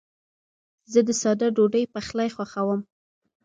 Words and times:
زه 0.91 0.99
د 1.07 1.09
ساده 1.21 1.47
ډوډۍ 1.55 1.83
پخلی 1.93 2.29
خوښوم. 2.35 2.81